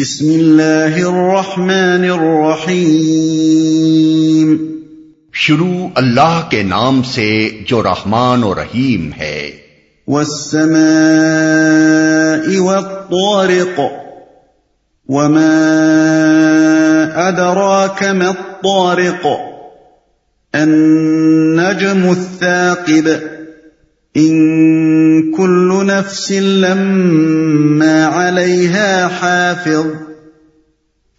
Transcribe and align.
بسم 0.00 0.28
اللہ 0.28 1.06
الرحمن 1.06 2.06
الرحیم۔ 2.18 4.56
شروع 5.32 5.88
اللہ 5.94 6.46
کے 6.50 6.62
نام 6.62 7.02
سے 7.02 7.48
جو 7.66 7.82
رحمان 7.82 8.44
و 8.44 8.54
رحیم 8.54 9.12
ہے۔ 9.12 9.50
والسماء 10.08 12.58
والطارق۔ 12.58 13.80
وما 15.08 15.64
أدراك 17.16 18.04
ما 18.04 18.28
الطارق۔ 18.28 19.26
النجم 20.52 22.08
الثاقب۔ 22.08 23.08
إن 24.14 25.32
كل 25.32 25.86
نفس 25.86 26.32
لما 26.32 28.06
عليها 28.06 29.08
حافظ 29.08 29.86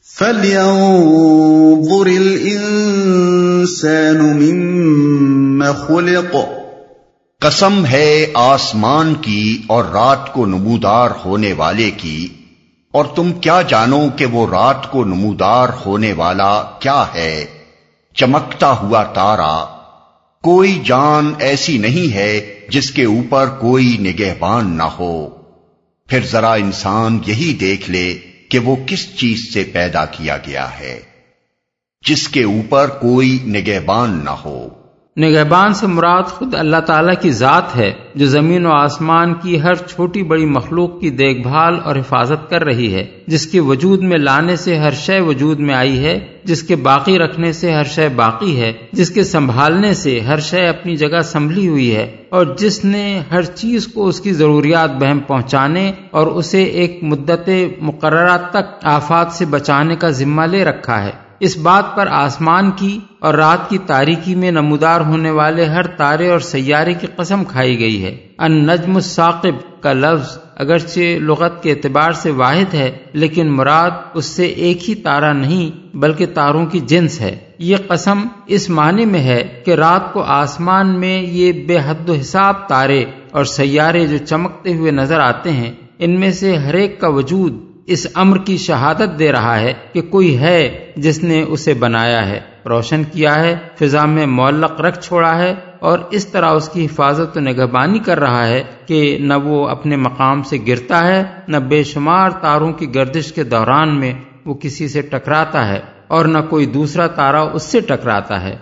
فلينظر 0.07 2.07
الإنسان 2.07 4.17
مما 4.17 5.73
خلق. 5.87 6.35
قسم 7.41 7.85
ہے 7.85 8.25
آسمان 8.33 9.13
کی 9.13 9.61
اور 9.67 9.83
رات 9.93 10.33
کو 10.33 10.45
نمودار 10.45 11.09
ہونے 11.25 11.53
والے 11.53 11.91
کی، 11.91 12.27
اور 12.93 13.05
تم 13.15 13.31
کیا 13.31 13.61
جانو 13.61 14.07
کہ 14.15 14.25
وہ 14.25 14.47
رات 14.51 14.91
کو 14.91 15.05
نمودار 15.05 15.69
ہونے 15.85 16.13
والا 16.13 16.63
کیا 16.79 17.05
ہے؟ 17.13 17.45
چمکتا 18.15 18.71
ہوا 18.71 19.03
تارا 19.03 19.78
کوئی 20.43 20.81
جان 20.85 21.33
ایسی 21.39 21.77
نہیں 21.77 22.13
ہے 22.13 22.59
جس 22.69 22.91
کے 22.91 23.05
اوپر 23.05 23.47
کوئی 23.47 23.97
نگہبان 23.99 24.77
نہ 24.77 24.83
ہو۔ 24.83 25.29
پھر 26.07 26.19
ذرا 26.25 26.53
انسان 26.53 27.19
یہی 27.25 27.53
دیکھ 27.53 27.91
لے 27.91 28.17
کہ 28.49 28.59
وہ 28.59 28.75
کس 28.85 29.15
چیز 29.15 29.53
سے 29.53 29.63
پیدا 29.63 30.05
کیا 30.05 30.37
گیا 30.37 30.79
ہے، 30.79 30.99
جس 32.07 32.27
کے 32.27 32.43
اوپر 32.43 32.87
کوئی 32.87 33.39
نگہبان 33.43 34.21
نہ 34.23 34.29
ہو۔ 34.29 34.69
نگہبان 35.19 35.73
سے 35.73 35.87
مراد 35.87 36.29
خود 36.29 36.53
اللہ 36.55 36.79
تعالیٰ 36.87 37.13
کی 37.21 37.29
ذات 37.31 37.75
ہے، 37.75 37.91
جو 38.15 38.25
زمین 38.25 38.65
و 38.65 38.71
آسمان 38.71 39.33
کی 39.33 39.61
ہر 39.61 39.75
چھوٹی 39.87 40.23
بڑی 40.23 40.45
مخلوق 40.45 40.99
کی 41.01 41.09
دیکھ 41.09 41.41
بھال 41.41 41.79
اور 41.83 41.95
حفاظت 41.95 42.49
کر 42.49 42.63
رہی 42.63 42.93
ہے، 42.93 43.05
جس 43.27 43.47
کے 43.47 43.59
وجود 43.59 44.03
میں 44.03 44.17
لانے 44.17 44.55
سے 44.55 44.77
ہر 44.77 44.93
شے 44.97 45.19
وجود 45.19 45.59
میں 45.59 45.75
آئی 45.75 46.03
ہے، 46.05 46.17
جس 46.43 46.63
کے 46.63 46.75
باقی 46.75 47.17
رکھنے 47.19 47.51
سے 47.53 47.73
ہر 47.73 47.83
شے 47.83 48.07
باقی 48.15 48.59
ہے، 48.61 48.71
جس 48.91 49.09
کے 49.09 49.23
سنبھالنے 49.23 49.93
سے 49.93 50.19
ہر 50.19 50.39
شے 50.39 50.67
اپنی 50.67 50.95
جگہ 50.95 51.21
سنبھلی 51.21 51.67
ہوئی 51.67 51.95
ہے، 51.95 52.09
اور 52.29 52.55
جس 52.57 52.83
نے 52.85 53.21
ہر 53.31 53.43
چیز 53.55 53.87
کو 53.87 54.07
اس 54.07 54.21
کی 54.21 54.33
ضروریات 54.33 54.99
بہم 54.99 55.19
پہنچانے 55.19 55.91
اور 56.11 56.27
اسے 56.27 56.63
ایک 56.63 56.99
مدت 57.03 57.49
مقررہ 57.81 58.37
تک 58.51 58.85
آفات 58.89 59.31
سے 59.31 59.45
بچانے 59.45 59.95
کا 59.95 60.09
ذمہ 60.09 60.45
لے 60.45 60.63
رکھا 60.65 61.03
ہے۔ 61.03 61.11
اس 61.39 61.57
بات 61.57 61.95
پر 61.95 62.07
آسمان 62.07 62.71
کی 62.71 62.99
اور 63.19 63.33
رات 63.33 63.69
کی 63.69 63.77
تاریکی 63.77 64.35
میں 64.35 64.51
نمودار 64.51 65.01
ہونے 65.01 65.31
والے 65.31 65.65
ہر 65.65 65.87
تارے 65.87 66.29
اور 66.29 66.39
سیارے 66.39 66.93
کی 66.93 67.07
قسم 67.15 67.43
کھائی 67.43 67.79
گئی 67.79 68.03
ہے۔ 68.03 68.17
ان 68.39 68.51
نجم 68.51 68.95
الثاقب 68.95 69.81
کا 69.81 69.93
لفظ 69.93 70.37
اگرچہ 70.55 70.99
لغت 70.99 71.63
کے 71.63 71.71
اعتبار 71.71 72.11
سے 72.11 72.31
واحد 72.31 72.73
ہے، 72.73 72.97
لیکن 73.13 73.51
مراد 73.51 73.91
اس 74.13 74.25
سے 74.25 74.45
ایک 74.45 74.89
ہی 74.89 74.95
تارا 74.95 75.33
نہیں، 75.33 75.97
بلکہ 75.97 76.25
تاروں 76.25 76.65
کی 76.65 76.79
جنس 76.79 77.21
ہے۔ 77.21 77.39
یہ 77.59 77.77
قسم 77.87 78.21
اس 78.47 78.69
معنی 78.69 79.05
میں 79.05 79.19
ہے 79.19 79.61
کہ 79.65 79.71
رات 79.71 80.13
کو 80.13 80.21
آسمان 80.21 80.99
میں 80.99 81.21
یہ 81.21 81.65
بے 81.67 81.77
حد 81.85 82.09
و 82.09 82.13
حساب 82.13 82.69
تارے 82.69 83.05
اور 83.31 83.43
سیارے 83.43 84.07
جو 84.07 84.17
چمکتے 84.17 84.75
ہوئے 84.75 84.91
نظر 84.91 85.19
آتے 85.19 85.51
ہیں، 85.51 85.71
ان 85.99 86.19
میں 86.19 86.31
سے 86.31 86.55
ہر 86.57 86.73
ایک 86.73 86.99
کا 86.99 87.07
وجود 87.07 87.68
اس 87.89 88.07
امر 88.13 88.37
کی 88.37 88.57
شہادت 88.57 89.19
دے 89.19 89.31
رہا 89.31 89.59
ہے 89.59 89.73
کہ 89.93 90.01
کوئی 90.01 90.39
ہے 90.39 90.91
جس 90.95 91.23
نے 91.23 91.41
اسے 91.41 91.73
بنایا 91.73 92.27
ہے 92.29 92.39
روشن 92.65 93.03
کیا 93.03 93.35
ہے 93.35 93.55
فضا 93.79 94.05
میں 94.05 94.25
معلق 94.25 94.81
رکھ 94.81 94.99
چھوڑا 94.99 95.37
ہے 95.37 95.55
اور 95.79 95.99
اس 96.11 96.27
طرح 96.27 96.49
اس 96.49 96.69
کی 96.69 96.85
حفاظت 96.85 97.37
و 97.37 97.39
نگہبانی 97.39 97.99
کر 97.99 98.19
رہا 98.19 98.47
ہے 98.47 98.63
کہ 98.85 99.17
نہ 99.21 99.33
وہ 99.43 99.69
اپنے 99.69 99.95
مقام 99.95 100.43
سے 100.43 100.57
گرتا 100.67 101.07
ہے 101.07 101.23
نہ 101.47 101.57
بے 101.57 101.83
شمار 101.83 102.29
تاروں 102.29 102.73
کی 102.73 102.95
گردش 102.95 103.33
کے 103.33 103.43
دوران 103.43 103.99
میں 103.99 104.13
وہ 104.45 104.53
کسی 104.53 104.87
سے 104.87 105.01
ٹکراتا 105.01 105.67
ہے 105.67 105.79
اور 106.07 106.25
نہ 106.25 106.37
کوئی 106.49 106.65
دوسرا 106.65 107.07
تارا 107.07 107.41
اس 107.41 107.63
سے 107.63 107.79
ٹکراتا 107.79 108.43
ہے۔ 108.43 108.57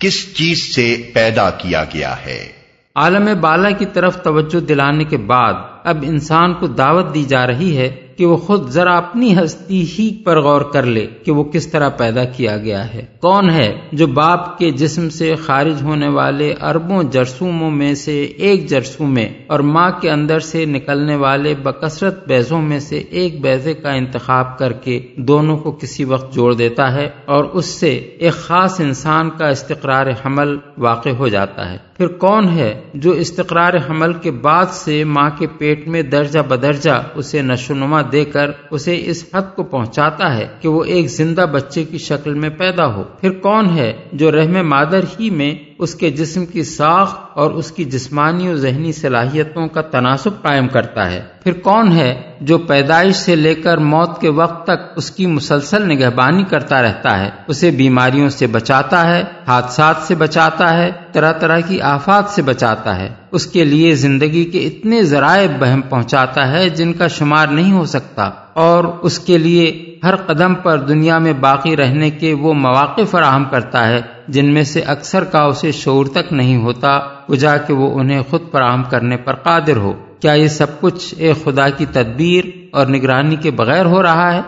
کس 0.00 0.34
چیز 0.34 0.74
سے 0.74 1.10
پیدا 1.14 1.50
کیا 1.50 1.84
گیا 1.84 2.14
ہے؟ 2.26 2.48
عالم 2.96 3.28
بالا 3.40 3.70
کی 3.70 3.86
طرف 3.86 4.22
توجہ 4.22 4.60
دلانے 4.60 5.04
کے 5.04 5.16
بعد 5.16 5.54
اب 5.86 6.04
انسان 6.08 6.54
کو 6.54 6.66
دعوت 6.66 7.14
دی 7.14 7.24
جا 7.24 7.46
رہی 7.46 7.76
ہے 7.76 7.88
کہ 8.16 8.26
وہ 8.26 8.36
خود 8.36 8.68
ذرا 8.68 8.96
اپنی 8.96 9.34
ہستی 9.38 9.84
ہی 9.98 10.22
پر 10.24 10.40
غور 10.40 10.60
کر 10.60 10.82
لے 10.82 11.06
کہ 11.24 11.32
وہ 11.32 11.44
کس 11.44 11.66
طرح 11.66 11.88
پیدا 11.88 12.24
کیا 12.24 12.56
گیا 12.56 12.94
ہے۔ 12.94 13.04
کون 13.20 13.50
ہے 13.50 13.72
جو 13.92 14.06
باپ 14.06 14.58
کے 14.58 14.70
جسم 14.70 15.08
سے 15.08 15.34
خارج 15.34 15.82
ہونے 15.82 16.08
والے 16.08 16.54
اربوں 16.62 17.02
جرسوموں 17.02 17.70
میں 17.70 17.94
سے 17.94 18.22
ایک 18.22 18.66
جرسوم 18.68 19.14
میں 19.14 19.28
اور 19.46 19.60
ماں 19.60 19.90
کے 20.00 20.10
اندر 20.10 20.38
سے 20.38 20.64
نکلنے 20.64 21.16
والے 21.16 21.54
بکثرت 21.62 22.28
بیزوں 22.28 22.62
میں 22.62 22.78
سے 22.78 22.98
ایک 23.10 23.40
بیزے 23.40 23.74
کا 23.74 23.90
انتخاب 23.90 24.58
کر 24.58 24.72
کے 24.72 25.00
دونوں 25.16 25.56
کو 25.56 25.72
کسی 25.72 26.04
وقت 26.04 26.34
جوڑ 26.34 26.54
دیتا 26.54 26.92
ہے 26.94 27.08
اور 27.24 27.44
اس 27.44 27.66
سے 27.66 27.94
ایک 28.18 28.32
خاص 28.32 28.80
انسان 28.80 29.30
کا 29.30 29.48
استقرار 29.48 30.06
حمل 30.26 30.56
واقع 30.78 31.10
ہو 31.18 31.28
جاتا 31.28 31.72
ہے۔ 31.72 31.76
پھر 31.96 32.06
کون 32.06 32.48
ہے 32.48 32.80
جو 32.94 33.10
استقرار 33.10 33.72
حمل 33.90 34.12
کے 34.12 34.30
بعد 34.30 34.66
سے 34.70 35.04
ماں 35.04 35.30
کے 35.38 35.46
پیٹ 35.58 35.75
میں 35.86 36.02
درجہ 36.02 36.40
بدرجہ 36.40 37.02
اسے 37.14 37.42
نشو 37.42 37.74
نما 37.74 38.02
دے 38.12 38.24
کر 38.24 38.50
اسے 38.70 39.02
اس 39.04 39.24
حد 39.34 39.56
کو 39.56 39.62
پہنچاتا 39.62 40.36
ہے 40.36 40.46
کہ 40.60 40.68
وہ 40.68 40.84
ایک 40.84 41.08
زندہ 41.08 41.46
بچے 41.52 41.84
کی 41.84 41.98
شکل 41.98 42.34
میں 42.34 42.50
پیدا 42.50 42.94
ہو۔ 42.94 43.04
پھر 43.20 43.30
کون 43.30 43.70
ہے 43.76 43.92
جو 44.12 44.32
رحم 44.32 44.68
مادر 44.68 45.00
ہی 45.20 45.30
میں 45.30 45.54
اس 45.78 45.94
کے 45.94 46.10
جسم 46.10 46.46
کی 46.46 46.62
ساخت 46.62 47.18
اور 47.34 47.50
اس 47.50 47.72
کی 47.72 47.84
جسمانی 47.84 48.48
و 48.48 48.56
ذہنی 48.56 48.92
صلاحیتوں 48.92 49.68
کا 49.68 49.80
تناسب 49.80 50.42
قائم 50.42 50.68
کرتا 50.68 51.10
ہے۔ 51.10 51.22
پھر 51.44 51.52
کون 51.52 51.92
ہے 51.92 52.20
جو 52.40 52.58
پیدائش 52.58 53.16
سے 53.16 53.36
لے 53.36 53.54
کر 53.54 53.78
موت 53.78 54.20
کے 54.20 54.28
وقت 54.28 54.64
تک 54.64 54.92
اس 54.96 55.10
کی 55.10 55.26
مسلسل 55.26 55.88
نگہبانی 55.88 56.44
کرتا 56.44 56.82
رہتا 56.82 57.20
ہے؟ 57.20 57.30
اسے 57.46 57.70
بیماریوں 57.70 58.28
سے 58.28 58.46
بچاتا 58.46 59.06
ہے، 59.06 59.24
حادثات 59.46 59.96
سے 60.02 60.14
بچاتا 60.14 60.76
ہے، 60.76 60.90
طرح 61.12 61.32
طرح 61.32 61.60
کی 61.60 61.80
آفات 61.80 62.24
سے 62.28 62.42
بچاتا 62.42 62.98
ہے۔ 62.98 63.08
اس 63.30 63.46
کے 63.46 63.64
لیے 63.64 63.94
زندگی 63.94 64.44
کے 64.44 64.58
اتنے 64.58 65.02
ذرائع 65.02 65.48
بہم 65.58 65.82
پہنچاتا 65.82 66.52
ہے 66.52 66.68
جن 66.68 66.92
کا 66.92 67.06
شمار 67.06 67.46
نہیں 67.46 67.72
ہو 67.72 67.84
سکتا۔ 67.84 68.30
اور 68.52 68.84
اس 68.84 69.18
کے 69.18 69.38
لیے 69.38 69.96
ہر 70.04 70.16
قدم 70.16 70.54
پر 70.54 70.78
دنیا 70.78 71.18
میں 71.18 71.32
باقی 71.32 71.76
رہنے 71.76 72.10
کے 72.10 72.34
وہ 72.34 72.54
مواقع 72.54 73.02
فراہم 73.10 73.44
کرتا 73.44 73.88
ہے 73.88 74.15
جن 74.28 74.54
میں 74.54 74.62
سے 74.62 74.80
اکثر 74.80 75.24
کا 75.24 75.38
اسے 75.38 75.72
شعور 75.72 76.06
تک 76.06 76.32
نہیں 76.32 76.56
ہوتا 76.56 77.00
وجہ 77.28 77.56
کہ 77.66 77.72
وہ 77.72 78.00
انہیں 78.00 78.22
خود 78.30 78.40
فراہم 78.52 78.84
کرنے 78.84 79.16
پر 79.16 79.34
قادر 79.34 79.76
ہو۔ 79.76 79.92
کیا 80.20 80.32
یہ 80.32 80.48
سب 80.48 80.80
کچھ 80.80 81.14
ایک 81.18 81.44
خدا 81.44 81.68
کی 81.68 81.86
تدبیر 81.86 82.44
اور 82.72 82.86
نگرانی 82.86 83.36
کے 83.36 83.50
بغیر 83.50 83.84
ہو 83.84 84.02
رہا 84.02 84.34
ہے؟ 84.34 84.40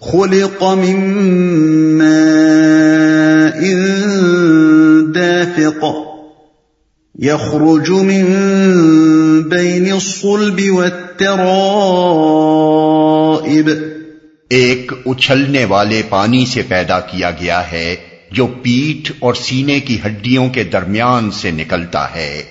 خلق 0.00 0.62
من 0.62 2.02
دافق 5.14 5.84
يخرج 7.18 7.90
من 7.90 9.42
بين 9.42 9.92
الصلب 9.92 10.72
والترائب۔ 10.72 13.70
ایک 14.50 14.92
اچھلنے 15.06 15.64
والے 15.64 16.02
پانی 16.08 16.46
سے 16.46 16.62
پیدا 16.68 17.00
کیا 17.00 17.30
گیا 17.30 17.72
ہے 17.72 17.96
جو 18.30 18.46
پیٹھ 18.46 19.12
اور 19.18 19.34
سینے 19.34 19.80
کی 19.80 19.98
ہڈیوں 20.06 20.48
کے 20.48 20.64
درمیان 20.64 21.30
سے 21.30 21.50
نکلتا 21.50 22.14
ہے۔ 22.14 22.42